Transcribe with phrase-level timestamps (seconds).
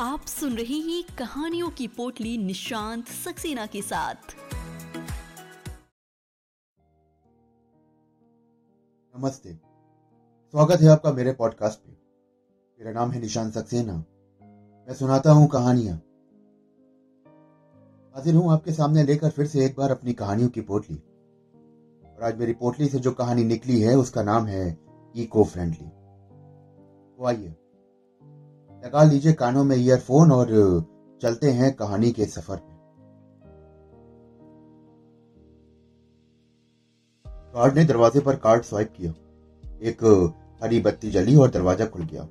[0.00, 4.14] आप सुन रहे हैं कहानियों की पोटली निशांत सक्सेना के साथ।
[9.14, 9.52] नमस्ते।
[10.50, 11.92] स्वागत है आपका मेरे पॉडकास्ट पे।
[12.78, 13.96] मेरा नाम है निशांत सक्सेना।
[14.88, 15.96] मैं सुनाता हूँ कहानियाँ।
[18.14, 22.38] हाजिर हूँ आपके सामने लेकर फिर से एक बार अपनी कहानियों की पोटली। और आज
[22.38, 24.78] मेरी पोटली से जो कहानी निकली है, उसका नाम है
[25.16, 25.88] इको फ्रेंडली
[27.16, 27.54] तो आइए
[28.82, 30.48] लगा लीजिए कानों में ईयरफोन और
[31.20, 32.78] चलते हैं कहानी के सफ़र पे।
[37.54, 39.12] गार्ड ने दरवाजे पर कार्ड स्वाइप किया।
[39.82, 40.04] एक
[40.62, 42.22] हरी बत्ती जली और दरवाज़ा खुल गया।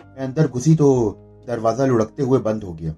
[0.00, 0.88] मैं अंदर घुसी तो
[1.46, 2.94] दरवाज़ा लुढ़कते हुए बंद हो गया।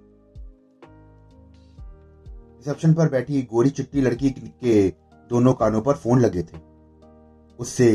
[2.57, 4.89] रिसेप्शन पर बैठी गोरी चिट्टी लड़की के
[5.31, 6.59] दोनों कानों पर फ़ोन लगे थे।
[7.59, 7.91] उससे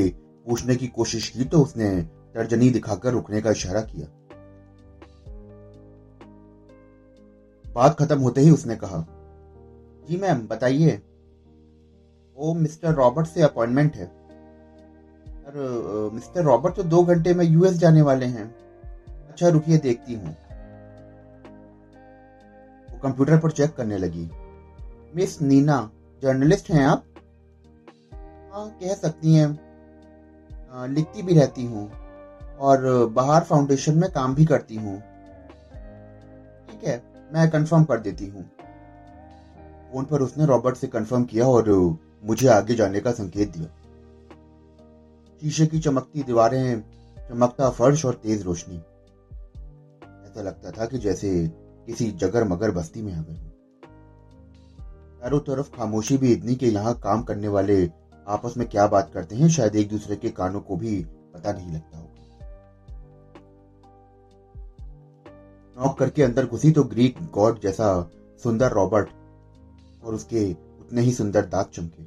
[0.45, 1.89] पूछने की कोशिश की तो उसने
[2.35, 4.07] तर्जनी दिखाकर रुकने का इशारा किया।
[7.65, 9.05] बात खत्म होते ही उसने कहा,
[10.07, 11.01] जी मैम, बताइए।
[12.37, 14.05] ओ मिस्टर रॉबर्ट से अपॉइंटमेंट है।
[15.25, 18.45] सर मिस्टर रॉबर्ट तो दो घंटे में यूएस जाने वाले हैं।
[19.29, 20.35] अच्छा रुकिए, देखती हूँ।
[22.89, 24.29] वो कंप्यूटर पर चेक करने लगी।
[25.15, 25.77] मिस नीना,
[26.21, 27.03] जर्नलिस्ट हैं आप?
[28.53, 29.47] हाँ कह सकती हैं।
[30.89, 31.89] लिखती भी रहती हूँ।
[32.59, 34.99] और बाहर फाउंडेशन में काम भी करती हूँ।
[36.69, 37.03] ठीक है,
[37.33, 38.43] मैं कंफर्म कर देती हूँ।
[39.91, 41.69] फ़ोन पर उसने रॉबर्ट से कंफर्म किया और
[42.23, 43.67] मुझे आगे जाने का संकेत दिया।
[45.41, 46.81] शीशे की चमकती दीवारें,
[47.29, 48.75] चमकता फर्श और तेज रोशनी।
[50.25, 51.47] ऐसा लगता था कि जैसे
[51.85, 53.51] किसी जगर मगर बस्ती में आ गए
[55.21, 57.89] चारों तरफ़ खामोशी भी इतनी कि यहाँ काम करने वाले
[58.27, 61.73] आपस में क्या बात करते हैं, शायद एक दूसरे के कानों को भी पता नहीं
[61.73, 62.14] लगता होगा।
[65.77, 67.87] नॉक करके अंदर घुसी तो ग्रीक गॉड जैसा
[68.43, 69.09] सुंदर रॉबर्ट
[70.03, 72.03] और उसके उतने ही सुंदर दांत चमके।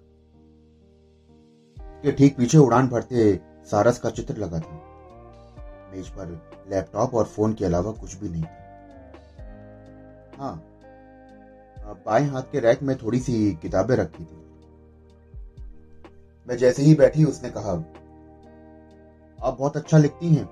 [1.77, 3.35] उसके ठीक पीछे उड़ान भरते
[3.71, 4.81] सारस का चित्र लगा था।
[5.93, 6.29] मेज पर
[6.71, 8.57] लैपटॉप और फ़ोन के अलावा कुछ भी नहीं था।
[10.39, 10.65] हाँ
[12.07, 14.37] बाएँ हाथ के रैक में थोड़ी सी किताबें रखी थी।
[16.47, 17.73] मैं जैसे ही बैठी उसने कहा,
[19.39, 20.49] आप बहुत अच्छा लिखती हैं।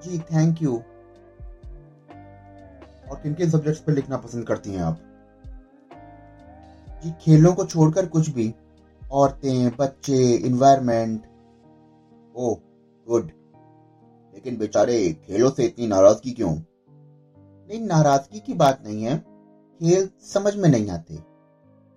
[0.00, 0.82] जी, थैंक यू।
[3.22, 5.00] किन किन सब्जेक्ट्स पर लिखना पसंद करती हैं आप?
[7.04, 8.54] जी खेलों को छोड़कर कुछ भी,
[9.10, 11.26] औरतें, बच्चे इन्वायरमेंट
[12.36, 12.54] ओ
[13.08, 13.30] गुड
[14.34, 16.56] लेकिन बेचारे खेलों से इतनी नाराज़गी क्यों?
[17.68, 19.18] नहीं, नाराज़गी की बात नहीं है।
[19.78, 21.16] खेल समझ में नहीं आते।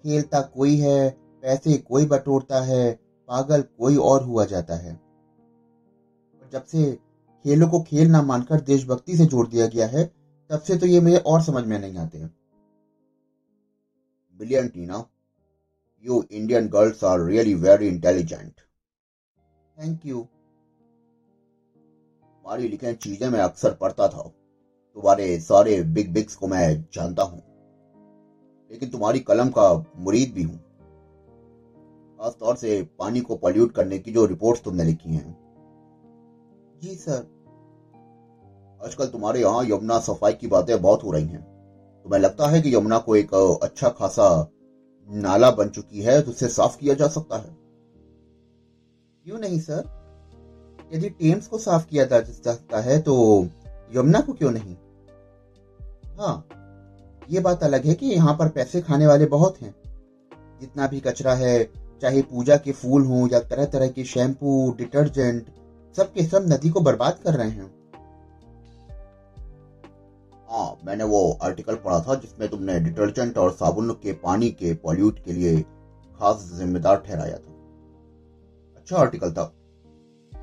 [0.04, 1.10] खेलता कोई है,
[1.42, 4.94] पैसे कोई बटोरता है, पागल कोई और हुआ जाता है।
[6.42, 7.00] और जब से
[7.44, 11.00] खेलों को खेल ना मानकर देशभक्ति से जोड़ दिया गया है तब से तो ये
[11.00, 12.20] मुझे और समझ में नहीं आते
[14.40, 15.10] billion Tina
[16.06, 18.62] you Indian girls are really very intelligent
[19.78, 20.28] thank you
[22.46, 24.22] तुम्हारी लिखे चीज़ें मैं अक्सर पढ़ता था।
[24.96, 27.42] तुम्हारे सारे बिग बिग्स को मैं जानता हूँ।
[28.72, 30.58] लेकिन तुम्हारी कलम का मुरीद भी हूँ।
[32.20, 35.38] खासतौर से पानी को पॉल्यूट करने की जो रिपोर्ट्स तुमने लिखी हैं।
[36.82, 37.35] जी सर
[38.86, 41.42] आजकल तुम्हारे यहाँ यमुना सफ़ाई की बातें बहुत हो रही हैं।
[42.06, 44.28] तुम्हें लगता है कि यमुना को एक अच्छा खासा
[45.10, 47.56] नाला बन चुकी है तो उसे साफ़ किया जा सकता है?
[49.26, 49.84] क्यों नहीं, सर?
[50.94, 53.16] यदि टेम्स को साफ़ किया जा सकता है तो
[53.94, 54.76] यमुना को क्यों नहीं?
[56.20, 56.48] हाँ
[57.30, 59.74] ये बात अलग है कि यहाँ पर पैसे खाने वाले बहुत हैं।
[60.62, 61.64] जितना भी कचरा है,
[62.02, 65.46] चाहे पूजा के फूल हों या तरह तरह के शैम्पू, डिटर्जेंट
[65.96, 67.75] सब के सब नदी को बर्बाद कर रहे हैं।
[70.86, 75.34] मैंने वो आर्टिकल पढ़ा था जिसमें तुमने डिटर्जेंट और साबुन के पानी के पॉल्यूट के
[75.34, 75.62] लिए
[76.20, 77.54] खास जिम्मेदार ठहराया था।
[78.78, 79.54] अच्छा आर्टिकल था।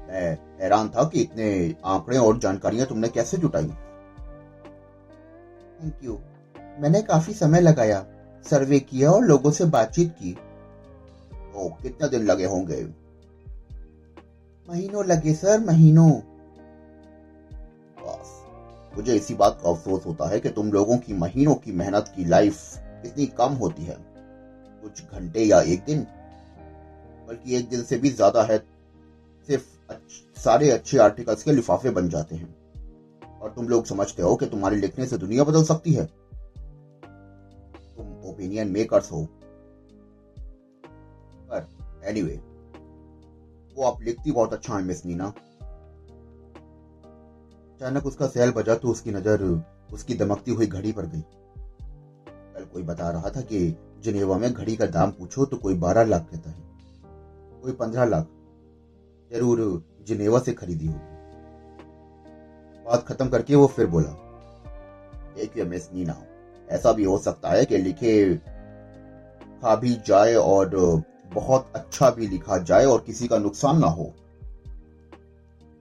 [0.08, 3.68] मैं हैरान था कि इतने आंकड़े और जानकारियाँ तुमने कैसे जुटाई।
[5.82, 6.18] थैंक यू
[6.80, 8.06] मैंने काफ़ी समय लगाया,
[8.50, 10.32] सर्वे किया और लोगों से बातचीत की।
[11.32, 12.84] तो कितने दिन लगे होंगे?
[14.70, 16.12] महीनों लगे, सर, महीनों।
[18.96, 22.24] मुझे इसी बात का अफसोस होता है कि तुम लोगों की महीनों की मेहनत की
[22.24, 23.96] लाइफ इतनी कम होती है।
[24.82, 26.06] कुछ घंटे या एक दिन
[27.28, 28.58] बल्कि एक दिन से भी ज़्यादा है।
[29.48, 29.64] सिर्फ़
[30.40, 32.54] सारे अच्छे आर्टिकल्स के लिफाफे बन जाते हैं।
[33.40, 36.04] और तुम लोग समझते हो कि तुम्हारे लिखने से दुनिया बदल सकती है।
[37.96, 39.28] तुम ओपिनियन मेकर्स हो।
[41.50, 41.68] पर
[42.04, 45.32] एनीवे anyway, वो आप लिखती बहुत अच्छा है मिस नीना।
[47.82, 49.42] अचानक उसका सैल बजा तो उसकी नज़र,
[49.92, 51.20] उसकी दमकती हुई घड़ी पर गई।
[52.54, 53.58] कल कोई बता रहा था कि
[54.02, 56.62] जिनेवा में घड़ी का दाम पूछो तो कोई बारह लाख कहता है।
[57.62, 58.26] कोई पंद्रह लाख।
[59.30, 59.62] ज़रूर
[60.06, 61.10] जिनेवा से खरीदी होगी।
[62.86, 64.12] बात खत्म करके वो फिर बोला,
[65.36, 66.16] देखिए मिस नीना,
[66.68, 70.76] ऐसा भी हो सकता है कि लिखे खा भी जाए और
[71.34, 74.04] बहुत अच्छा भी लिखा जाए और किसी का नुकसान ना हो।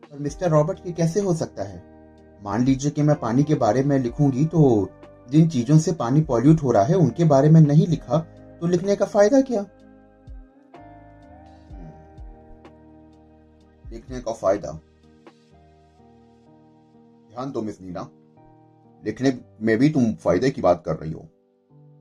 [0.04, 1.91] पर मिस्टर रॉबर्ट ये कैसे हो सकता है?
[2.42, 4.90] मान लीजिए कि मैं पानी के बारे में लिखूँगी तो
[5.30, 8.18] जिन चीज़ों से पानी पॉल्यूट हो रहा है, उनके बारे में नहीं लिखा
[8.62, 9.62] तो लिखने का फ़ायदा क्या?
[13.92, 14.72] लिखने का फ़ायदा।
[17.32, 18.10] ध्यान दो मिस नीना।
[19.04, 21.28] लिखने में भी तुम फ़ायदे की बात कर रही हो।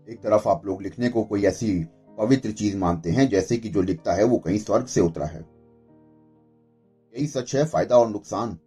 [0.08, 1.72] एक तरफ़ आप लोग लिखने को कोई ऐसी
[2.18, 5.40] पवित्र चीज़ मानते हैं, जैसे कि जो लिखता है वो कहीं स्वर्ग से उतरा है।
[7.14, 8.58] यही सच है, फ़ायदा और नुकसान।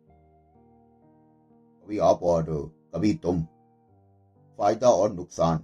[1.85, 2.45] कभी आप और
[2.95, 3.41] कभी तुम।
[4.57, 5.63] फ़ायदा और नुकसान।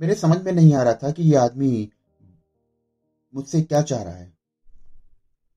[0.00, 1.90] मेरे समझ में नहीं आ रहा था कि ये आदमी
[3.34, 4.32] मुझसे क्या चाह रहा है।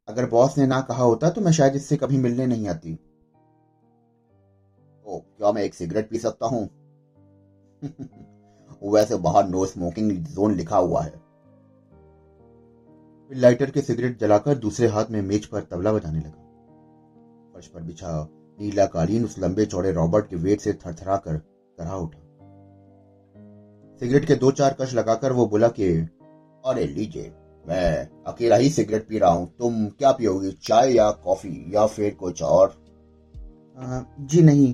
[0.08, 2.96] अगर बॉस ने ना कहा होता तो मैं शायद इससे कभी मिलने नहीं आती।
[5.06, 6.70] तो क्या मैं एक सिगरेट पी सकता हूँ?
[8.94, 11.22] वैसे बाहर नो स्मोकिंग जोन लिखा हुआ है।
[13.32, 16.43] लाइटर के सिगरेट जलाकर दूसरे हाथ में मेज पर तबला बजाने लगा।
[17.64, 18.28] फर्श पर बिछा
[18.60, 21.38] नीला कालीन उस लंबे चौड़े रॉबर्ट के वेट से थरथरा कर
[21.78, 22.20] तरह उठा।
[24.02, 25.90] सिगरेट के दो चार कश लगाकर वो बोला कि
[26.66, 27.32] अरे लीजिए
[27.66, 32.14] मैं अकेला ही सिगरेट पी रहा हूँ। तुम क्या पियोगी चाय या कॉफ़ी या फिर
[32.14, 32.76] कुछ और?
[33.78, 34.74] आ, जी नहीं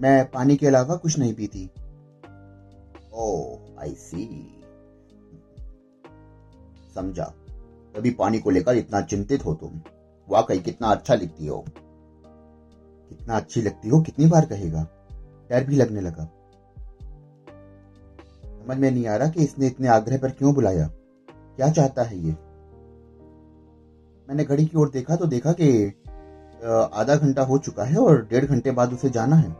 [0.00, 1.70] मैं पानी के अलावा कुछ नहीं पीती।
[3.14, 4.26] ओह आई सी
[6.94, 7.24] समझा।
[7.94, 9.80] तभी पानी को लेकर इतना चिंतित हो तुम।
[10.28, 11.64] वाकई कितना अच्छा लिखती हो।
[13.08, 14.86] कितना अच्छी लगती हो, कितनी बार कहेगा।
[15.50, 16.24] डर भी लगने लगा।
[18.44, 20.86] समझ में नहीं आ रहा कि इसने इतने आग्रह पर क्यों बुलाया।
[21.28, 22.36] क्या चाहता है ये?
[24.28, 25.86] मैंने घड़ी की ओर देखा तो देखा कि
[26.94, 29.50] आधा घंटा हो चुका है और डेढ़ घंटे बाद उसे जाना है।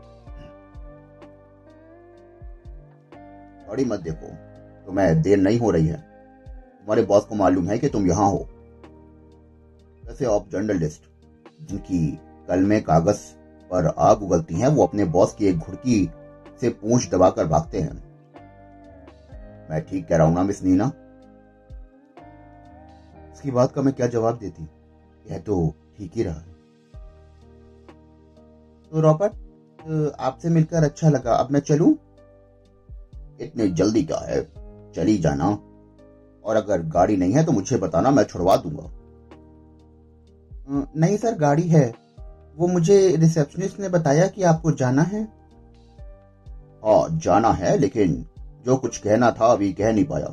[3.69, 4.27] घड़ी मत देखो,
[4.85, 8.47] तुम्हें देर नहीं हो रही है। तुम्हारे बॉस को मालूम है कि तुम यहाँ हो।
[10.03, 11.03] वैसे आप जर्नलिस्ट,
[11.61, 13.21] जिनकी कल में कागज़
[13.69, 16.09] पर आग उगलती हैं, वो अपने बॉस की एक घुड़की
[16.61, 17.93] से पूंछ दबाकर भागते हैं।
[19.69, 20.91] मैं ठीक कह रहा हूँ ना, मिस नीना?
[23.33, 24.67] इसकी बात का मैं क्या जवाब देती?
[25.25, 26.39] यह तो ठीक ही रहा
[28.91, 29.33] तो रॉबर्ट,
[30.19, 31.91] आपसे मिलकर अच्छा लगा। अब मैं चलूँ?
[33.41, 34.41] इतनी जल्दी क्या है?
[34.95, 35.47] चली जाना।
[36.43, 38.89] और अगर गाड़ी नहीं है तो मुझे बताना, मैं छुड़वा दूँगा।
[40.95, 41.93] नहीं सर, गाड़ी है।
[42.57, 45.23] वो मुझे रिसेप्शनिस्ट ने बताया कि आपको जाना है।
[46.85, 48.25] हाँ जाना है, लेकिन
[48.65, 50.27] जो कुछ कहना था अभी कह नहीं पाया।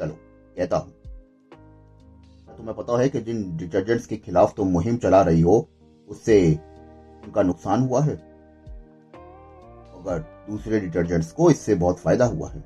[0.00, 0.14] चलो,
[0.56, 0.92] कहता हूँ।
[2.56, 5.68] तुम्हें पता है कि जिन डिटर्जेंट्स के खिलाफ तुम मुहिम चला रही हो,
[6.08, 6.60] उससे
[7.24, 8.14] उनका नुकसान हुआ है।
[9.94, 12.60] अगर दूसरे डिटर्जेंट्स को इससे बहुत फ़ायदा हुआ है।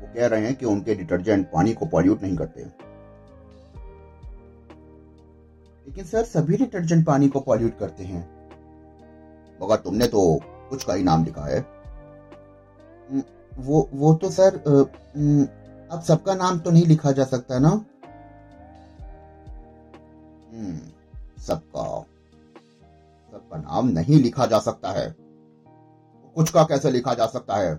[0.00, 2.85] वो कह रहे हैं कि उनके डिटर्जेंट पानी को पॉल्यूट नहीं करते।
[5.86, 8.22] लेकिन सर सभी डिटर्जेंट पानी को पॉल्यूट करते हैं।
[9.60, 10.22] मगर तुमने तो
[10.70, 11.60] कुछ का ही नाम लिखा है।
[13.58, 14.56] वो वो तो सर
[15.92, 17.68] अब सबका नाम तो नहीं लिखा जा सकता ना?
[20.48, 20.78] हम्म,
[21.42, 21.84] सबका
[23.32, 25.14] सबका नाम नहीं लिखा जा सकता है।
[26.36, 27.74] कुछ का कैसे लिखा जा सकता है?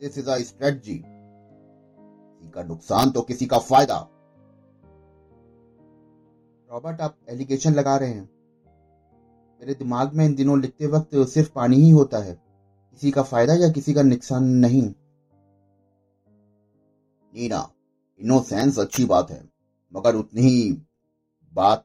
[0.00, 3.98] दिस इज़ अ स्ट्रेटजी किसी का नुकसान तो किसी का फ़ायदा।
[6.70, 8.28] रॉबर्ट, आप एलिगेशन लगा रहे हैं।
[9.60, 13.54] मेरे दिमाग में इन दिनों लिखते वक्त सिर्फ़ पानी ही होता है। किसी का फ़ायदा
[13.54, 14.82] या किसी का नुकसान नहीं।
[17.32, 17.60] नीना
[18.20, 19.42] इनोसेंस अच्छी बात है,
[19.92, 20.72] मगर उतनी ही
[21.52, 21.84] बात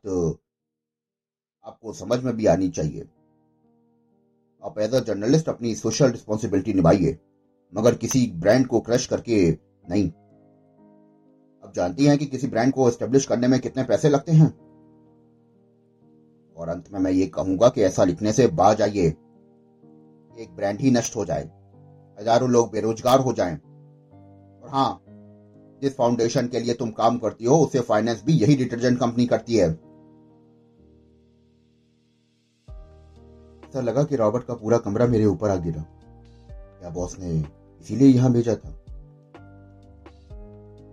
[1.66, 3.08] आपको समझ में भी आनी चाहिए।
[4.64, 7.18] आप एज अ जर्नलिस्ट अपनी सोशल रिस्पॉन्सिबिलिटी निभाइए,
[7.74, 9.52] मगर किसी ब्रांड को क्रश करके
[9.90, 10.10] नहीं।
[11.64, 14.50] आप जानती हैं कि किसी ब्रांड को एस्टेब्लिश करने में कितने पैसे लगते हैं?
[16.58, 19.08] और अंत में मैं ये कहूँगा कि ऐसा लिखने से बाज आइए।
[20.34, 21.50] एक ब्रांड ही नष्ट हो जाए।
[22.18, 25.02] हज़ारों लोग बेरोजगार हो जाएँ। और हाँ
[25.82, 29.56] जिस फाउंडेशन के लिए तुम काम करती हो, उसे फाइनेंस भी यही डिटर्जेंट कंपनी करती
[29.56, 29.70] है।
[33.64, 35.82] ऐसा लगा कि रॉबर्ट का पूरा कमरा मेरे ऊपर आ गिरा।
[36.52, 37.30] क्या बॉस ने
[37.82, 38.78] इसीलिए यहाँ भेजा था?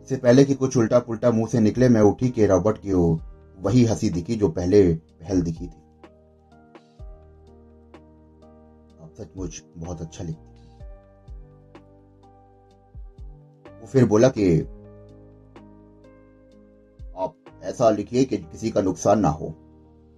[0.03, 2.93] इससे पहले कि कुछ उल्टा पुल्टा मुँह से निकले, मैं उठी के रॉबर्ट की
[3.61, 5.83] वही हँसी दिखी जो पहले पहल दिखी थी।
[9.03, 10.49] आप सचमुच बहुत अच्छा लिखती
[13.81, 14.61] वो फिर बोला कि,
[17.19, 19.47] आप ऐसा लिखिए कि किसी का नुकसान ना हो।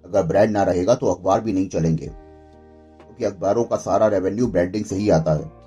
[0.04, 4.46] अगर ब्रांड ना रहेगा तो अखबार भी नहीं चलेंगे। क्योंकि तो अखबारों का सारा रेवेन्यू
[4.46, 5.60] ब्रांडिंग से ही आता है।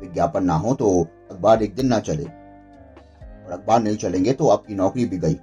[0.00, 2.24] विज्ञापन ना हो तो अखबार एक दिन ना चले।
[3.44, 5.36] और अखबार नहीं चलेंगे तो आपकी नौकरी भी गई।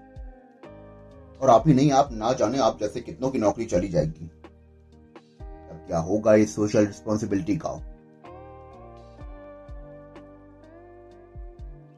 [1.41, 4.25] और आप ही नहीं, आप ना जाने आप जैसे कितनों की नौकरी चली जाएगी।
[5.41, 7.69] अब क्या होगा इस सोशल रिस्पॉन्सिबिलिटी का?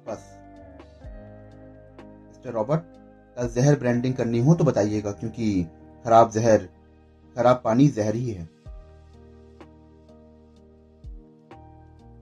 [0.08, 0.30] बस।
[2.28, 2.82] मिस्टर रॉबर्ट,
[3.38, 5.64] कल जहर ब्रांडिंग करनी हो तो बताइएगा, क्योंकि
[6.06, 6.70] खराब जहर,
[7.36, 8.50] खराब पानी जहर ही है।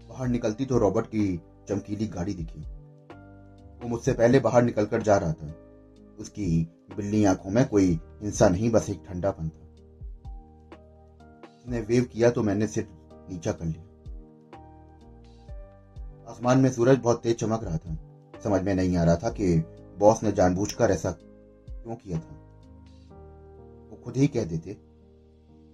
[0.09, 2.61] बाहर निकलती तो रॉबर्ट की चमकीली गाड़ी दिखी।
[3.81, 5.60] वो मुझसे पहले बाहर निकलकर जा रहा था।
[6.21, 6.47] उसकी
[6.95, 9.57] बिल्ली आँखों में कोई हिंसा नहीं, बस एक ठंडापन था।
[11.57, 12.87] उसने वेव किया तो मैंने सिर
[13.29, 13.83] नीचा कर लिया।
[16.31, 17.97] आसमान में सूरज बहुत तेज चमक रहा था।
[18.43, 19.55] समझ में नहीं आ रहा था कि
[19.99, 22.35] बॉस ने जानबूझकर ऐसा क्यों किया था।
[23.89, 24.77] वो खुद ही कह देते,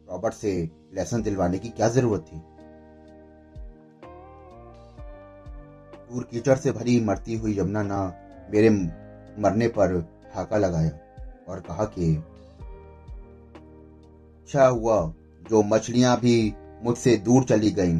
[0.10, 0.51] रॉबर्ट से
[0.94, 2.38] लेसन दिलवाने की क्या ज़रूरत थी?
[6.10, 8.01] दूर कीचड़ से भरी मरती हुई यमुना ना
[8.51, 8.70] मेरे
[9.39, 9.96] मरने पर
[10.38, 10.91] ठाका लगाया
[11.50, 12.15] और कहा कि
[14.39, 16.53] अच्छा हुआ, जो मछलियाँ भी
[16.84, 18.00] मुझसे दूर चली गईं,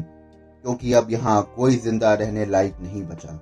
[0.64, 3.32] क्योंकि अब यहाँ कोई ज़िंदा रहने लायक नहीं बचा।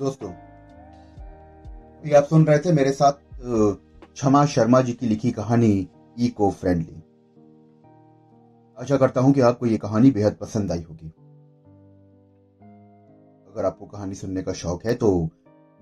[0.00, 0.30] दोस्तों,
[2.02, 3.12] ये आप सुन रहे थे मेरे साथ
[3.42, 7.02] क्षमा शर्मा जी की लिखी कहानी, इको फ्रेंडली।
[8.78, 11.12] आशा करता हूँ कि आपको ये कहानी बेहद पसंद आई होगी।
[13.50, 15.10] अगर आपको कहानी सुनने का शौक है तो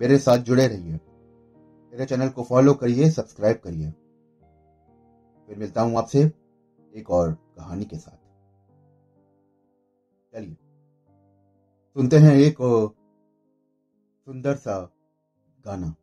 [0.00, 3.90] मेरे साथ जुड़े रहिए। मेरे चैनल को फॉलो करिए, सब्सक्राइब करिए।
[5.48, 6.20] फिर मिलता हूँ आपसे
[6.92, 8.16] एक और कहानी के साथ।
[10.32, 10.56] चलिए,
[11.96, 12.56] सुनते हैं एक
[14.26, 14.80] सुंदर सा
[15.64, 15.94] गाना।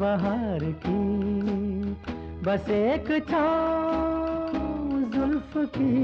[0.00, 1.02] बाहर की।
[2.44, 3.08] बस एक
[5.14, 5.94] जुल्फ की।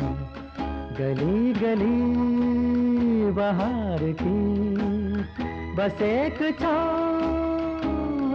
[1.00, 2.12] गली गली
[3.32, 4.42] बाहर की।
[5.76, 6.78] बस एक छा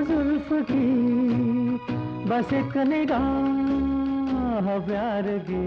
[0.03, 0.89] जुल्फ की।
[2.29, 4.16] बस एक निगाह
[4.81, 5.65] प्यार की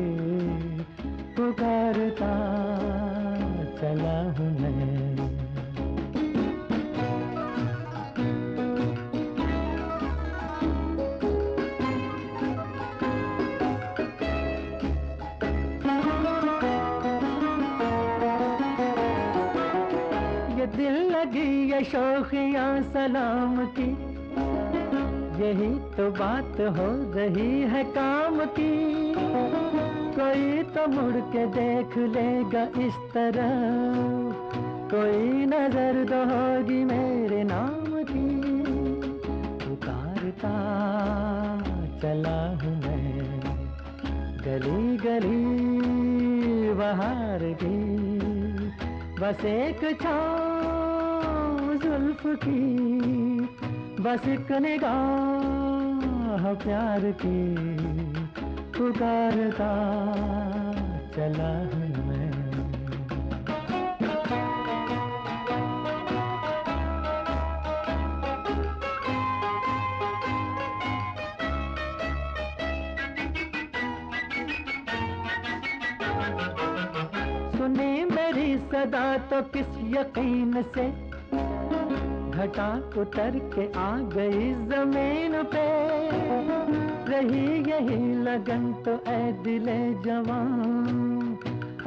[1.36, 2.34] पुकारता
[3.82, 5.00] चला हूँ मैं।
[20.76, 21.84] दिल लगी ये
[22.84, 23.90] सलाम की,
[25.42, 28.99] यही तो बात हो रही है काम की।
[30.80, 33.50] तो मुड़ के देख लेगा इस तरह।
[34.92, 38.28] कोई नज़र तो होगी मेरे नाम की।
[39.64, 40.54] पुकारता
[42.02, 43.40] चला हूँ मैं।
[44.46, 45.44] गली गली
[46.74, 47.78] बाहर भी
[49.20, 52.64] बस एक छाँव जुल्फ की।
[54.00, 57.40] बस एक निगाह प्यार की।
[58.80, 59.70] पुकारता
[61.10, 62.30] चला हूँ मैं।
[77.58, 80.88] सुनी मेरी सदा तो किस यकीन से?
[82.32, 86.49] घटा उतर के आ गई ज़मीन पे।
[87.20, 91.38] रही यही लगन तो ऐ दिले जवान।